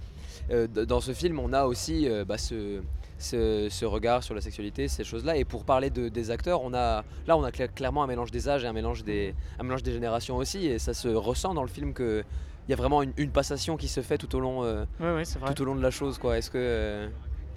[0.69, 2.81] dans ce film, on a aussi bah, ce,
[3.19, 5.37] ce, regard sur la sexualité, ces choses-là.
[5.37, 8.49] Et pour parler de, des acteurs, on a, là on a clairement un mélange des
[8.49, 10.67] âges et un mélange des, un mélange des générations aussi.
[10.67, 12.25] Et ça se ressent dans le film qu'il
[12.69, 14.85] y a vraiment une, passation qui se fait tout au long, euh,
[15.55, 16.19] tout au long de la chose.
[16.19, 16.39] Quoi.
[16.39, 16.59] Est-ce que.
[16.59, 17.09] Euh,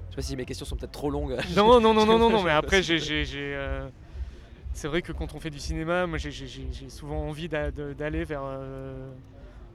[0.10, 1.38] je sais pas si mes questions sont peut-être trop longues.
[1.56, 3.00] Non, non, non, non, non, non, mais après, j'ai.
[3.36, 3.88] Euh,
[4.80, 8.44] c'est vrai que quand on fait du cinéma, moi j'ai souvent envie d'aller vers,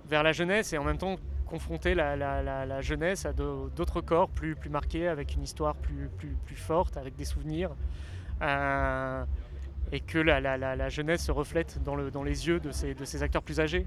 [0.09, 4.71] vers la jeunesse et en même temps confronter la, jeunesse à d'autres corps plus, plus
[4.71, 7.71] marqués, avec une histoire plus, plus, plus forte, avec des souvenirs.
[8.43, 9.25] Euh,
[9.93, 13.23] et que la, jeunesse se reflète dans, le, dans les yeux de ces, de ces
[13.23, 13.87] acteurs plus âgés.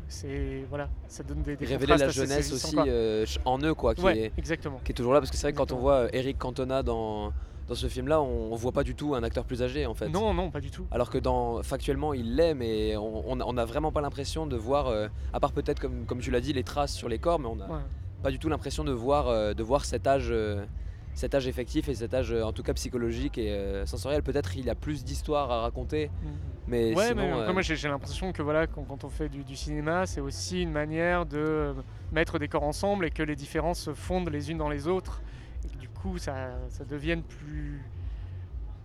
[0.70, 4.32] Voilà, ça donne des, des révéler la jeunesse aussi euh, en eux quoi, qui, est,
[4.38, 4.80] exactement.
[4.84, 6.84] qui est toujours là parce que c'est vrai que quand on voit euh, Eric Cantona
[6.84, 7.34] dans
[7.68, 10.08] dans ce film-là, on voit pas du tout un acteur plus âgé en fait.
[10.10, 10.86] Non, non, pas du tout.
[10.92, 15.08] Alors que dans factuellement, il l'est, mais on n'a vraiment pas l'impression de voir, euh,
[15.34, 17.58] à part peut-être comme, comme tu l'as dit, les traces sur les corps, mais on
[17.58, 17.68] n'a
[18.24, 20.30] pas du tout l'impression de voir, euh, de voir cet âge.
[20.32, 20.66] Euh,
[21.14, 24.76] cet âge effectif et cet âge en tout cas psychologique et sensoriel, peut-être il a
[24.76, 26.12] plus d'histoires à raconter.
[26.22, 26.28] Mm.
[26.68, 29.44] Mais Ouais, sinon, mais après, moi j'ai l'impression que voilà, quand, quand on fait du,
[29.44, 31.74] du cinéma, c'est aussi une manière de
[32.12, 35.24] mettre des corps ensemble et que les différences se fondent les unes dans les autres.
[35.80, 37.82] Du coup, ça, ça devienne plus.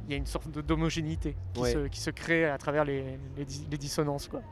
[0.05, 1.73] Il y a une sorte d'homogénéité qui, Ouais.
[1.73, 4.27] se, qui se crée à travers les, les dis- les dissonances.
[4.27, 4.43] Quoi.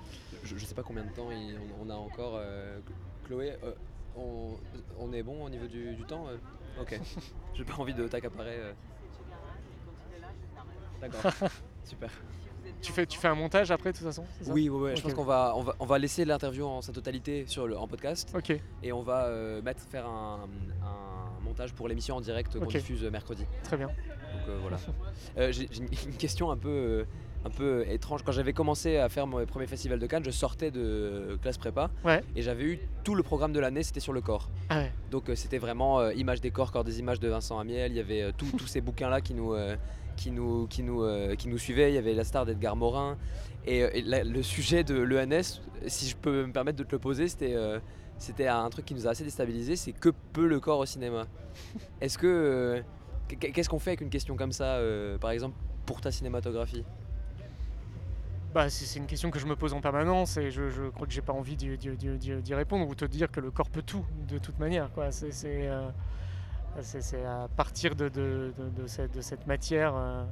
[0.44, 2.34] je, je sais pas combien de temps il- on, on a encore.
[2.36, 2.78] euh,
[3.26, 3.72] Chloé, euh,
[4.16, 4.56] on,
[4.98, 6.36] on est bon au niveau du, du temps euh
[6.80, 6.98] Ok.
[7.54, 8.56] J'ai pas envie de t'accaparer.
[8.58, 8.72] euh.
[11.00, 11.32] D'accord.
[11.84, 12.10] Super.
[12.82, 14.70] Tu fais, tu fais un montage après, de toute façon Oui.
[14.94, 17.76] Je pense qu'on va, on va, on va laisser l'interview en sa totalité sur le,
[17.78, 20.40] en podcast Ok, et on va euh, mettre, faire un,
[20.82, 23.44] un montage pour l'émission en direct qu'on diffuse euh, mercredi.
[23.64, 23.86] très bien.
[23.88, 24.78] Donc euh, voilà.
[25.38, 27.04] Euh, J'ai une, question un peu,
[27.44, 28.22] un peu étrange.
[28.24, 31.90] Quand j'avais commencé à faire mon premier festival de Cannes, je sortais de classe prépa
[32.04, 32.22] Ouais.
[32.34, 34.48] et j'avais eu tout le programme de l'année, c'était sur le corps.
[34.68, 34.92] Ah ouais.
[35.10, 37.92] Donc euh, c'était vraiment euh, Images des corps, corps des images de Vincent Amiel.
[37.92, 39.54] Il y avait euh, tous- tous ces bouquins-là qui nous,
[40.20, 41.90] qui, nous, qui, nous, euh, qui nous suivaient.
[41.90, 43.16] Il y avait La star d'Edgar Morin.
[43.66, 46.92] Et, euh, et la- le sujet de l'ENS, si je peux me permettre de te
[46.92, 47.80] le poser, c'était euh,
[48.18, 49.76] c'était un truc qui nous a assez déstabilisé.
[49.76, 51.26] C'est que peut le corps au cinéma
[52.00, 52.82] Est-ce que
[53.28, 54.78] qu- qu'est-ce qu'on fait avec une question comme ça,
[55.20, 55.56] par exemple
[55.86, 56.84] pour ta cinématographie?
[58.54, 61.12] Bah, c'est une question que je me pose en permanence et je, je crois que
[61.12, 64.58] j'ai pas envie d'y répondre ou te dire que le corps peut tout de toute
[64.58, 64.90] manière.
[64.92, 65.12] quoi.
[65.12, 65.30] C'est
[66.82, 70.24] c'est, à partir de, de- de- de cette, matière euh,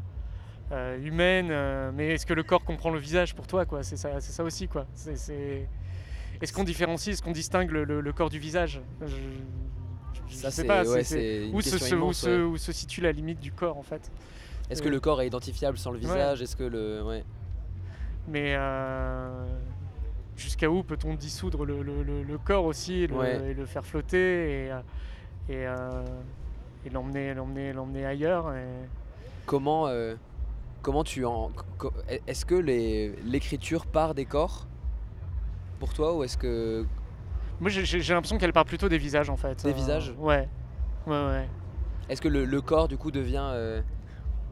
[0.72, 1.48] euh, humaine.
[1.50, 3.82] euh, mais est-ce que le corps comprend le visage pour toi quoi?
[3.82, 4.68] C'est ça, aussi.
[4.68, 4.86] quoi.
[6.40, 8.80] Est-ce qu'on différencie, est-ce qu'on distingue le, le- le corps du visage?
[9.04, 10.84] Je, Ça, sais pas.
[10.84, 14.10] ouais, c'est- où, se, où où situe la limite du corps en fait?
[14.70, 16.04] Est-ce que le corps est identifiable sans le ouais.
[16.04, 16.42] visage?
[16.42, 17.24] Est-ce que le ouais.
[18.28, 18.54] Mais
[20.36, 21.82] jusqu'à où peut-on dissoudre le,
[22.38, 23.50] corps aussi et le, Ouais.
[23.50, 24.70] et le faire flotter et,
[25.48, 26.04] et, euh,
[26.84, 28.88] et l'emmener, l'emmener, l'emmener ailleurs et-
[29.46, 30.14] Comment, euh,
[30.82, 31.50] comment tu en.
[32.26, 34.66] Est-ce que l'écriture part des corps
[35.80, 36.84] pour toi ou est-ce que.
[37.60, 39.62] Moi j'ai, l'impression qu'elle part plutôt des visages en fait.
[39.64, 40.48] Des Euh, visages Ouais.
[41.06, 41.48] Ouais, ouais.
[42.08, 43.48] Est-ce que le, le corps du coup devient.
[43.52, 43.80] euh,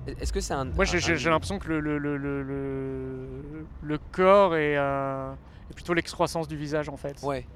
[0.06, 0.64] Est-ce que c'est un.
[0.64, 0.98] Moi j'ai,
[1.30, 5.32] l'impression que le, le, le, le, le- le corps est, euh,
[5.70, 7.20] est plutôt l'excroissance du visage en fait.
[7.22, 7.46] Ouais,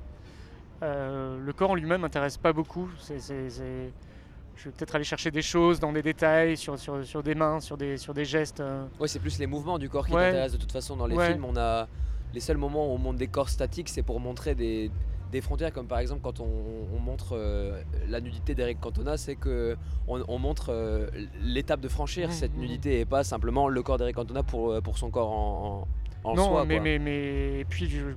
[0.82, 2.88] Euh, le corps en lui-même m'intéresse pas beaucoup.
[3.08, 7.60] Je vais peut-être aller chercher des choses dans des détails, sur, sur, sur des mains,
[7.60, 8.60] sur des, sur des gestes.
[8.60, 8.84] euh.
[8.98, 10.26] ouais c'est plus les mouvements du corps qui Ouais.
[10.26, 11.28] t'intéressent de toute façon dans les Ouais.
[11.32, 11.44] films.
[11.44, 11.86] On a.
[12.32, 14.90] Les seuls moments où on montre des corps statiques, c'est pour montrer des,
[15.32, 16.46] des frontières, comme par exemple quand on,
[16.94, 21.08] on montre euh, la nudité d'Eric Cantona, c'est que on, on montre euh,
[21.42, 22.60] l'étape de franchir Mhm, cette mhm.
[22.60, 25.88] nudité et pas simplement le corps d'Eric Cantona pour, pour son corps en,
[26.22, 26.64] en, en non, soi.
[26.66, 28.14] mais, mais, mais et puis je-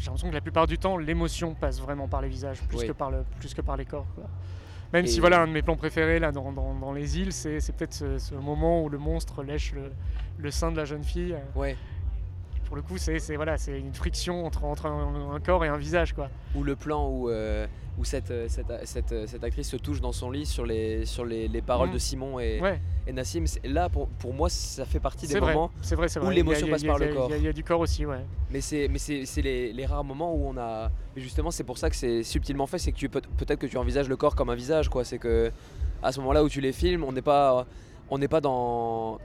[0.00, 2.86] j'ai l'impression que la plupart du temps, l'émotion passe vraiment par les visages, plus, Oui.
[2.88, 4.06] que, par le, plus que par les corps.
[4.14, 4.24] quoi.
[4.92, 7.32] Même Et- si voilà, un de mes plans préférés là, dans, dans- dans les îles,
[7.32, 9.92] c'est peut-être ce, ce moment où le monstre lèche le,
[10.38, 11.36] le sein de la jeune fille.
[11.54, 11.76] Ouais.
[12.70, 15.76] Pour le coup, c'est voilà, c'est une friction entre, entre un, un corps et un
[15.76, 16.12] visage.
[16.12, 16.28] Quoi.
[16.54, 17.66] Ou le plan où, euh,
[17.98, 21.04] où cette, euh, cette, cette, euh, cette actrice se touche dans son lit sur les,
[21.04, 21.94] sur les, les paroles Mhm.
[21.94, 23.42] de Simon et, Ouais, et Nassim.
[23.64, 25.72] Là, pour, pour moi, ça fait partie des vrai, moments.
[25.96, 26.34] vrai, c'est où vrai.
[26.36, 27.26] l'émotion a- passe a- par le corps.
[27.28, 28.24] Il y, a- il y a du corps aussi, ouais.
[28.52, 28.86] Mais c'est
[29.42, 30.92] les, les rares moments où on a.
[31.16, 32.78] Mais justement, c'est pour ça que c'est subtilement fait.
[32.78, 35.02] C'est que peut-être que tu envisages le corps comme un visage, quoi.
[35.04, 35.50] C'est que
[36.04, 37.66] à ce moment-là où tu les filmes, on n'est pas
[38.10, 39.18] on n'est pas dans.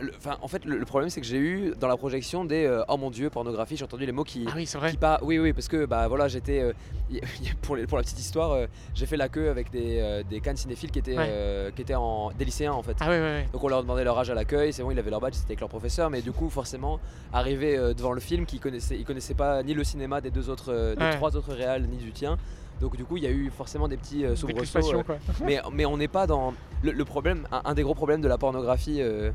[0.00, 2.82] Le- en fait, le, le problème, c'est que j'ai eu dans la projection des euh,
[2.88, 3.76] oh mon dieu pornographie.
[3.76, 4.90] J'ai entendu les mots qui Ah oui, c'est vrai.
[4.90, 6.72] qui par- Oui, oui, parce que bah voilà, j'étais euh,
[7.62, 10.56] pour, les- pour la petite histoire, euh, j'ai fait la queue avec des, des cannes
[10.56, 11.72] cinéphiles qui étaient Ouais.
[11.76, 12.96] qui étaient en des lycéens en fait.
[13.00, 13.48] Ah ouais, ouais.
[13.52, 15.48] Donc on leur demandait leur âge à l'accueil, c'est bon, ils avaient leur badge, c'était
[15.52, 16.98] avec leur professeur, mais du coup forcément,
[17.32, 20.94] arrivé devant le film, qu'ils connaissaient, ils connaissaient pas ni le cinéma des deux autres,
[20.96, 21.16] des Ouais.
[21.16, 22.36] trois autres réals, ni du tien.
[22.80, 24.98] Donc du coup, il y a eu forcément des petits euh, soubresauts.
[24.98, 25.02] euh,
[25.44, 26.52] mais mais on n'est pas dans
[26.82, 29.30] le, le problème, un, un des gros problèmes de la pornographie, euh,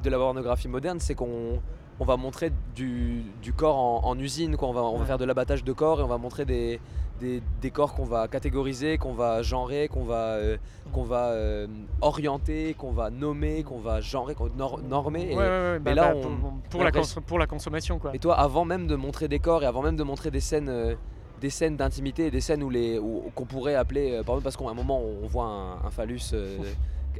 [0.00, 1.60] de la pornographie moderne, c'est qu'on
[2.00, 4.68] on va montrer du, du corps en, en usine, quoi.
[4.68, 6.80] On va, on va faire de l'abattage de corps et on va montrer des,
[7.20, 10.56] des, des corps qu'on va catégoriser, qu'on va genrer, qu'on va, euh,
[10.92, 11.66] qu'on va euh,
[12.00, 15.30] orienter, qu'on va nommer, qu'on va genrer, qu'on va nor- normer.
[15.32, 16.90] et- Ouais, ouais, ouais, bah, là, bah, on- pour, la
[17.26, 18.14] pour la consommation, quoi.
[18.14, 20.68] Et toi, avant même de montrer des corps et avant même de montrer des scènes,
[20.70, 20.94] euh,
[21.40, 23.00] des scènes d'intimité et des scènes où les,
[23.34, 26.32] qu'on pourrait appeler, par exemple, parce qu'à un moment on voit un, un phallus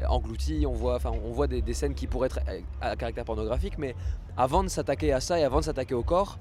[0.08, 3.24] englouti, on voit, enfin, on voit des, des scènes qui pourraient être euh, à caractère
[3.24, 3.94] pornographique, mais
[4.36, 6.38] avant de s'attaquer à ça et avant de s'attaquer au corps,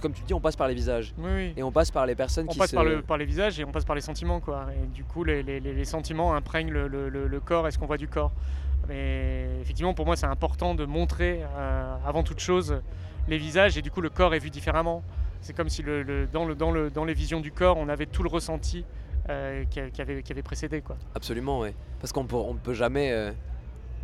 [0.00, 1.52] comme tu le dis, on passe par les visages Oui, oui.
[1.56, 2.76] et on passe par les personnes On qui passe se...
[2.76, 4.66] par, le, par les visages et on passe par les sentiments, quoi.
[4.72, 7.70] Et du coup, les, les- les- les sentiments imprègnent le, le- le- le corps et
[7.72, 8.30] ce qu'on voit du corps.
[8.88, 12.80] Mais effectivement, pour moi, c'est important de montrer, euh, avant toute chose,
[13.28, 15.02] les visages et du coup, le corps est vu différemment.
[15.42, 15.82] C'est comme si
[16.32, 16.46] dans,
[16.90, 18.84] dans les visions du corps, on avait tout le ressenti
[19.30, 20.96] euh, qui, avait, qui avait précédé, quoi.
[21.14, 21.74] Absolument, ouais.
[22.00, 23.12] Parce qu'on peut, on ne peut jamais.
[23.12, 23.32] euh,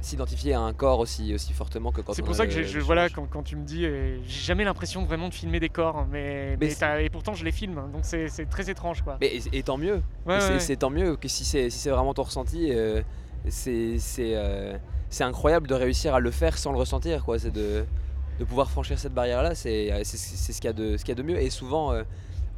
[0.03, 3.09] s'identifier à un corps aussi, aussi fortement que quand C'est pour ça que je, voilà,
[3.09, 5.97] quand, quand tu me dis, euh, j'ai jamais l'impression de vraiment de filmer des corps,
[5.97, 6.71] hein, mais, Mais
[7.03, 9.17] et pourtant je les filme, hein, donc c'est très étrange quoi.
[9.21, 10.03] Mais et, et tant mieux.
[10.27, 12.71] Ouais, c'est ouais, tant mieux que si c'est si vraiment ton ressenti,
[13.49, 13.97] c'est
[15.21, 17.39] incroyable de réussir à le faire sans le ressentir quoi.
[17.39, 17.85] C'est de
[18.39, 21.19] de pouvoir franchir cette barrière là, c'est ce qu'il y a de ce qu'il y
[21.19, 21.41] a de mieux.
[21.41, 21.95] Et souvent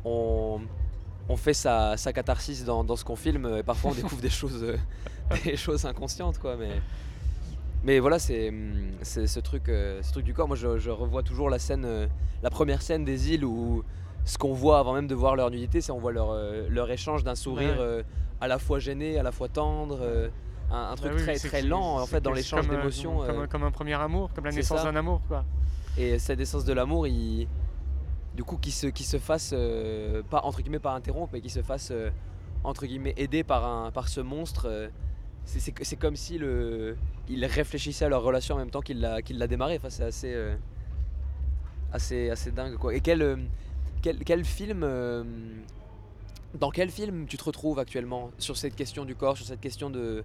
[0.04, 0.60] on
[1.28, 4.30] on fait sa, sa catharsis dans, dans ce qu'on filme et parfois on découvre des
[4.30, 4.76] choses euh,
[5.44, 6.56] des choses inconscientes quoi.
[6.56, 6.70] Mais
[7.84, 8.52] mais voilà c'est
[9.02, 10.48] c'est ce truc euh, ce truc du corps.
[10.48, 12.06] Moi je, je revois toujours la scène euh,
[12.42, 13.82] la première scène des îles où
[14.24, 16.34] ce qu'on voit avant même de voir leur nudité, c'est on voit leur,
[16.68, 17.80] leur échange d'un sourire Ouais.
[17.80, 18.02] euh,
[18.40, 20.28] à la fois gêné, à la fois tendre, euh,
[20.70, 23.18] un, un truc Bah oui, très très lent en fait dans l'échange d'émotions.
[23.24, 25.44] Comme, euh, comme un premier amour, comme la naissance d'un amour quoi.
[25.96, 27.48] et cette essence de l'amour, il,
[28.38, 31.50] du coup, qui se, qui se fasse, euh, pas entre guillemets pas interrompre, mais qui
[31.50, 32.08] se fasse euh,
[32.62, 34.66] entre guillemets aider par, un, par ce monstre.
[34.68, 34.88] euh,
[35.44, 36.96] c'est- comme si le,
[37.28, 39.74] il réfléchissait à leur relation en même temps qu'il l'a qu'il l'a démarré.
[39.76, 40.54] Enfin, c'est assez, euh,
[41.92, 42.94] assez, assez dingue quoi.
[42.94, 43.38] Et quel,
[44.02, 44.84] quel, quel film,
[46.54, 49.90] dans quel film tu te retrouves actuellement sur cette question du corps, sur cette question
[49.90, 50.24] de,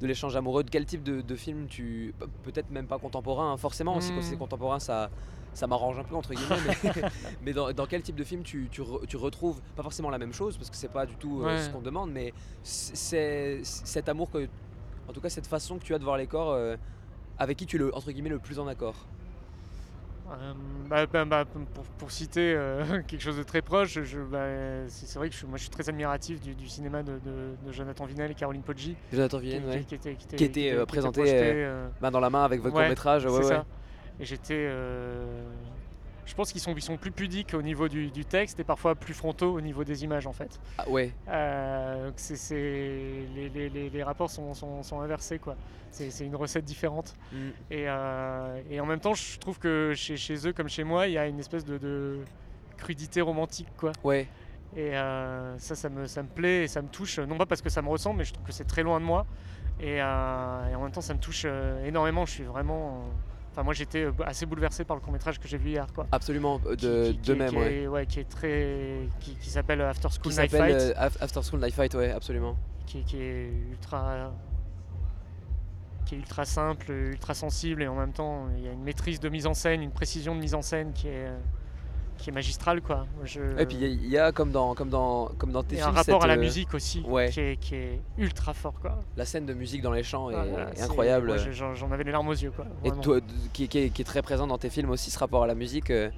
[0.00, 0.64] de l'échange amoureux?
[0.64, 4.00] De quel type de, de film tu, pe- peut-être même pas contemporain, hein, forcément.
[4.00, 4.20] Si Hmm.
[4.20, 5.10] c'est contemporain, ça,
[5.54, 6.56] ça m'arrange un peu entre guillemets.
[6.84, 7.02] mais
[7.42, 10.18] mais dans, dans quel type de film tu, tu, re- tu retrouves pas forcément la
[10.18, 11.58] même chose parce que c'est pas du tout euh, Ouais.
[11.62, 14.46] ce qu'on demande, mais c'est cet amour que,
[15.08, 16.76] en tout cas cette façon que tu as de voir les corps, euh,
[17.38, 18.94] avec qui tu es le entre guillemets le plus en accord.
[20.30, 20.54] Euh,
[20.88, 25.34] bah, bah, bah, pour, pour citer euh, quelque chose de très proche, c'est vrai que
[25.36, 28.34] je, moi je suis très admiratif du, du cinéma de, de- de Jonathan Vinel et
[28.34, 29.84] Caroline Poggi, Jonathan Vienne, qui- ouais.
[29.84, 32.88] qui était, qui Qui présenté, projeté, euh, Main dans la main avec votre Ouais, court
[32.88, 33.42] métrage, ouais.
[33.42, 33.66] ça.
[34.20, 34.54] Et j'étais.
[34.68, 35.42] euh,
[36.26, 38.94] je pense qu'ils sont, ils sont plus pudiques au niveau du, du texte et parfois
[38.94, 40.58] plus frontaux au niveau des images en fait.
[40.78, 41.12] Ah, ouais.
[41.28, 42.56] Euh, c'est, c'est-
[43.34, 45.54] les, les- les- les rapports sont, sont- sont inversés quoi.
[45.90, 47.14] C'est, c'est une recette différente.
[47.30, 47.36] Mm.
[47.70, 51.08] Et, euh, et en même temps, je trouve que chez, chez eux comme chez moi,
[51.08, 52.20] il y a une espèce de, de
[52.78, 53.92] crudité romantique quoi.
[54.02, 54.26] Ouais.
[54.76, 57.60] Et euh, ça, ça me, ça me plaît et ça me touche, non pas parce
[57.62, 59.26] que ça me ressemble, mais je trouve que c'est très loin de moi.
[59.78, 61.44] Et, euh, et en même temps, ça me touche
[61.84, 62.24] énormément.
[62.24, 63.02] Je suis vraiment.
[63.54, 65.86] Euh, Enfin, moi, j'étais euh, assez bouleversé par le court métrage que j'ai vu hier,
[65.94, 66.06] quoi.
[66.12, 67.74] Absolument, euh, Qui- de, qui- de même, qui ouais.
[67.82, 71.60] est, ouais, qui est très, qui, s'appelle After School Night Fight, euh, Af- After School
[71.60, 72.56] Night Fight, ouais, absolument.
[72.86, 74.32] qui, est ultra,
[76.06, 79.20] qui est ultra simple, ultra sensible, et en même temps, il y a une maîtrise
[79.20, 81.38] de mise en scène, une précision de mise en scène qui est, euh,
[82.18, 83.06] qui est magistrale, quoi.
[83.24, 83.40] Je...
[83.58, 85.76] Et puis il y a- il y, a comme dans, comme dans, comme dans tes
[85.76, 87.28] films, un rapport cette, à la euh, musique aussi, ouais.
[87.30, 88.98] qui, est, qui est ultra fort, quoi.
[89.16, 90.34] la scène de musique dans les champs est,
[90.74, 91.36] c'est- incroyable.
[91.52, 92.66] J'en avais les larmes aux yeux, quoi.
[92.84, 93.20] Et toi,
[93.52, 95.54] qui, qui est, qui est très présent dans tes films aussi, ce rapport à la
[95.54, 95.90] musique.
[95.90, 96.10] euh,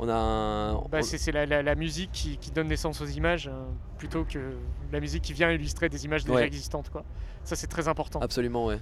[0.00, 0.74] on a un.
[0.90, 3.52] Bah, c'est la, la- la musique qui, qui donne naissance aux images euh,
[3.96, 4.56] plutôt que
[4.92, 6.46] la musique qui vient illustrer des images déjà Ouais.
[6.46, 6.90] existantes.
[6.90, 7.04] Quoi.
[7.44, 8.18] Ça, c'est très important.
[8.20, 8.80] Absolument, ouais.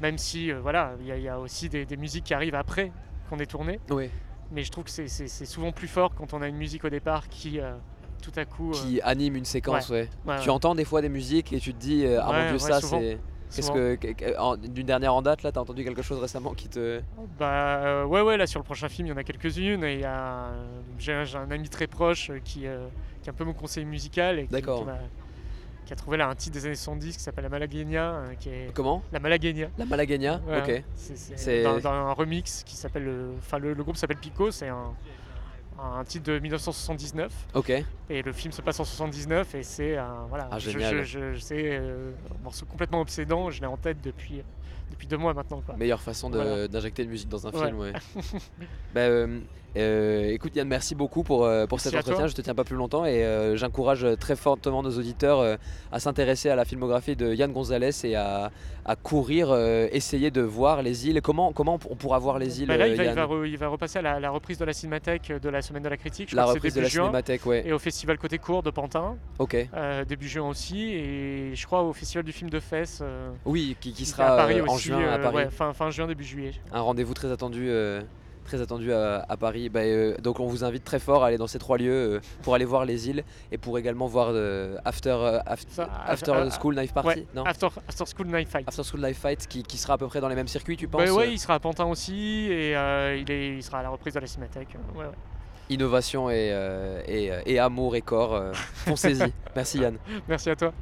[0.00, 2.32] Même si, euh, voilà, il y, a- il y a aussi des, des musiques qui
[2.34, 2.92] arrivent après
[3.28, 3.80] qu'on ait tourné.
[3.90, 4.08] Ouais.
[4.52, 7.28] Mais je trouve que c'est- souvent plus fort quand on a une musique au départ
[7.28, 7.74] qui, euh,
[8.22, 8.70] tout à coup.
[8.70, 10.08] euh, Qui anime une séquence, ouais.
[10.26, 12.58] ouais, Tu entends des fois des musiques et tu te dis, euh, ah mon dieu,
[12.58, 13.18] ça c'est.
[13.54, 13.96] Qu'est-ce que.
[14.66, 17.00] D'une dernière en date, là, t'as entendu quelque chose récemment qui te.
[17.38, 19.94] Bah euh, ouais ouais là sur le prochain film il y en a quelques-unes et
[19.94, 20.64] il y a euh,
[20.98, 22.88] j'ai un, ami très proche euh, qui, euh,
[23.22, 24.80] qui est un peu mon conseiller musical et qui, D'accord.
[24.80, 24.98] qui m'a-
[25.86, 28.48] qui a trouvé là un titre des années 70 qui s'appelle La Malagueña euh, qui
[28.50, 29.02] est Comment?
[29.12, 30.62] La Malagueña La Malagueña Voilà.
[30.64, 30.82] Ok.
[30.96, 34.68] C'est- dans, dans un remix qui s'appelle le enfin le, le groupe s'appelle Pico c'est
[34.68, 34.92] un,
[35.80, 37.70] un titre de 1979 Ok.
[38.10, 41.04] et le film se passe en 79 et c'est un voilà Ah, génial.
[41.04, 41.18] je-
[41.52, 44.42] euh, un morceau complètement obsédant je l'ai en tête depuis
[44.90, 45.76] depuis deux mois maintenant quoi.
[45.76, 46.68] Meilleure façon de- Voilà.
[46.68, 47.66] d'injecter de musique dans un Ouais.
[47.66, 47.92] film, ouais.
[48.94, 49.40] bah, euh,
[49.76, 52.26] euh, écoute Yann, merci beaucoup pour, euh, pour cet entretien.
[52.26, 55.56] Je te tiens pas plus longtemps et euh, j'encourage très fortement nos auditeurs euh,
[55.92, 58.50] à s'intéresser à la filmographie de Yann Gonzalez et à,
[58.84, 59.54] à courir,
[59.92, 61.20] essayer de voir les îles.
[61.22, 63.56] Comment, comment on pourra voir les îles, Bah là, il va, il va re- il
[63.58, 66.30] va repasser à la, la reprise de la Cinémathèque de la Semaine de la Critique.
[66.30, 67.04] Je La crois que c'est reprise de la juin.
[67.04, 67.66] cinémathèque, ouais.
[67.66, 69.56] Et au Festival Côté Court de Pantin, Ok.
[70.08, 70.90] début juin aussi.
[70.92, 73.02] Et je crois au Festival du film de Fès.
[73.44, 75.36] Oui, qui, qui sera à Paris en aussi, juin à Paris.
[75.36, 76.52] ouais, fin, fin juin, début juillet.
[76.72, 77.68] Un rendez-vous très attendu.
[78.46, 79.68] Très attendu à, à Paris.
[79.68, 82.20] Bah, euh, donc on vous invite très fort à aller dans ces trois lieux euh,
[82.42, 87.08] pour aller voir les îles et pour également voir euh, After, After, School Knife Party.
[87.08, 88.68] Ouais, non After, After School Night Fight.
[88.68, 90.86] After School Knife Fight qui, qui sera à peu près dans les mêmes circuits, tu
[90.86, 92.14] penses Bah ouais, euh, il sera à Pantin aussi
[92.50, 94.76] et il, est, il sera à la reprise de la Cinémathèque.
[94.94, 95.10] ouais, ouais.
[95.68, 96.54] Innovation et,
[97.08, 98.40] et, et amour et corps.
[98.54, 99.32] Foncez-y.
[99.56, 99.96] Merci Yann.
[100.28, 100.72] Merci à toi.